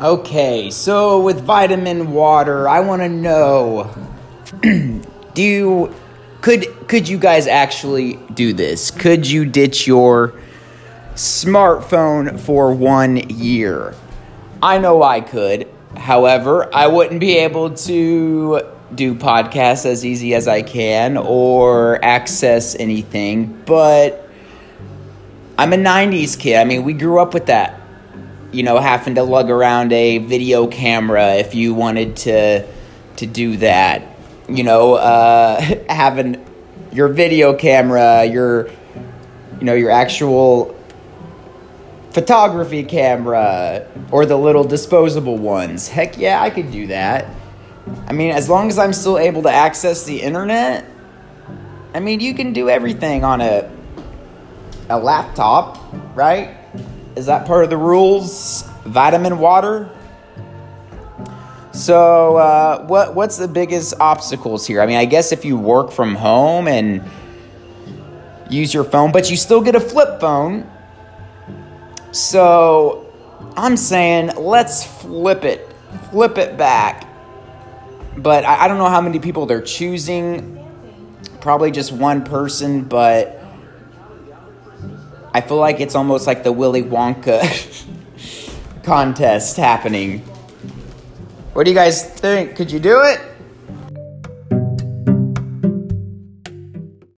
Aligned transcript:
Okay, 0.00 0.70
so 0.70 1.20
with 1.20 1.42
vitamin 1.42 2.12
water, 2.12 2.66
I 2.66 2.80
want 2.80 3.02
to 3.02 3.08
know 3.10 3.94
do 4.62 5.42
you 5.42 5.94
could 6.40 6.88
could 6.88 7.06
you 7.06 7.18
guys 7.18 7.46
actually 7.46 8.14
do 8.32 8.54
this? 8.54 8.90
Could 8.90 9.28
you 9.28 9.44
ditch 9.44 9.86
your 9.86 10.32
smartphone 11.16 12.40
for 12.40 12.72
1 12.72 13.28
year? 13.28 13.94
I 14.62 14.78
know 14.78 15.02
I 15.02 15.20
could. 15.20 15.68
However, 15.94 16.74
I 16.74 16.86
wouldn't 16.86 17.20
be 17.20 17.36
able 17.36 17.74
to 17.74 18.62
do 18.94 19.14
podcasts 19.14 19.84
as 19.84 20.02
easy 20.06 20.34
as 20.34 20.48
I 20.48 20.62
can 20.62 21.18
or 21.18 22.02
access 22.02 22.74
anything, 22.74 23.62
but 23.66 24.30
I'm 25.58 25.74
a 25.74 25.76
90s 25.76 26.38
kid. 26.38 26.56
I 26.56 26.64
mean, 26.64 26.84
we 26.84 26.94
grew 26.94 27.20
up 27.20 27.34
with 27.34 27.44
that 27.46 27.79
you 28.52 28.62
know, 28.62 28.78
having 28.78 29.14
to 29.14 29.22
lug 29.22 29.50
around 29.50 29.92
a 29.92 30.18
video 30.18 30.66
camera 30.66 31.34
if 31.34 31.54
you 31.54 31.74
wanted 31.74 32.16
to 32.16 32.66
to 33.16 33.26
do 33.26 33.56
that. 33.58 34.02
You 34.48 34.64
know, 34.64 34.94
uh, 34.94 35.60
having 35.88 36.44
your 36.92 37.08
video 37.08 37.54
camera, 37.54 38.24
your 38.24 38.68
you 39.58 39.66
know, 39.66 39.74
your 39.74 39.90
actual 39.90 40.76
photography 42.12 42.82
camera 42.82 43.86
or 44.10 44.26
the 44.26 44.36
little 44.36 44.64
disposable 44.64 45.36
ones. 45.36 45.88
Heck 45.88 46.18
yeah, 46.18 46.42
I 46.42 46.50
could 46.50 46.72
do 46.72 46.88
that. 46.88 47.26
I 48.06 48.12
mean, 48.12 48.32
as 48.32 48.48
long 48.48 48.68
as 48.68 48.78
I'm 48.78 48.92
still 48.92 49.18
able 49.18 49.42
to 49.42 49.50
access 49.50 50.04
the 50.04 50.20
internet, 50.20 50.84
I 51.94 52.00
mean, 52.00 52.20
you 52.20 52.34
can 52.34 52.52
do 52.52 52.68
everything 52.68 53.24
on 53.24 53.40
a 53.40 53.70
a 54.88 54.98
laptop, 54.98 55.78
right? 56.16 56.56
Is 57.20 57.26
that 57.26 57.46
part 57.46 57.64
of 57.64 57.68
the 57.68 57.76
rules? 57.76 58.62
Vitamin 58.86 59.38
water? 59.38 59.90
So, 61.70 62.38
uh, 62.38 62.86
what 62.86 63.14
what's 63.14 63.36
the 63.36 63.46
biggest 63.46 63.92
obstacles 64.00 64.66
here? 64.66 64.80
I 64.80 64.86
mean, 64.86 64.96
I 64.96 65.04
guess 65.04 65.30
if 65.30 65.44
you 65.44 65.58
work 65.58 65.90
from 65.90 66.14
home 66.14 66.66
and 66.66 67.04
use 68.48 68.72
your 68.72 68.84
phone, 68.84 69.12
but 69.12 69.28
you 69.30 69.36
still 69.36 69.60
get 69.60 69.74
a 69.74 69.80
flip 69.80 70.18
phone. 70.18 70.66
So, 72.10 73.12
I'm 73.54 73.76
saying 73.76 74.36
let's 74.38 74.86
flip 74.86 75.44
it, 75.44 75.70
flip 76.10 76.38
it 76.38 76.56
back. 76.56 77.06
But 78.16 78.46
I, 78.46 78.64
I 78.64 78.66
don't 78.66 78.78
know 78.78 78.88
how 78.88 79.02
many 79.02 79.18
people 79.18 79.44
they're 79.44 79.60
choosing. 79.60 80.56
Probably 81.42 81.70
just 81.70 81.92
one 81.92 82.24
person, 82.24 82.84
but 82.84 83.39
I 85.32 85.40
feel 85.40 85.58
like 85.58 85.80
it's 85.80 85.94
almost 85.94 86.26
like 86.26 86.42
the 86.42 86.52
Willy 86.52 86.82
Wonka 86.82 87.40
contest 88.82 89.56
happening. 89.56 90.20
What 91.52 91.64
do 91.64 91.70
you 91.70 91.76
guys 91.76 92.04
think? 92.04 92.56
Could 92.56 92.72
you 92.72 92.80
do 92.80 93.00
it? 93.02 93.20